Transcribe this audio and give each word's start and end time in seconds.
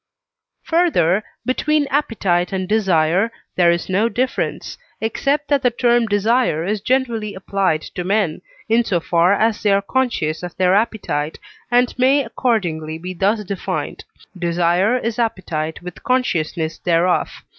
Further, 0.63 1.23
between 1.45 1.85
appetite 1.91 2.51
and 2.51 2.67
desire 2.67 3.31
there 3.55 3.69
is 3.69 3.87
no 3.87 4.09
difference, 4.09 4.75
except 4.99 5.47
that 5.49 5.61
the 5.61 5.69
term 5.69 6.07
desire 6.07 6.65
is 6.65 6.81
generally 6.81 7.35
applied 7.35 7.83
to 7.93 8.03
men, 8.03 8.41
in 8.67 8.83
so 8.83 8.99
far 8.99 9.31
as 9.31 9.61
they 9.61 9.71
are 9.71 9.79
conscious 9.83 10.41
of 10.41 10.57
their 10.57 10.73
appetite, 10.73 11.37
and 11.69 11.93
may 11.99 12.23
accordingly 12.25 12.97
be 12.97 13.13
thus 13.13 13.43
defined: 13.43 14.03
Desire 14.35 14.97
is 14.97 15.19
appetite 15.19 15.83
with 15.83 16.01
consciousness 16.01 16.79
thereof. 16.79 17.43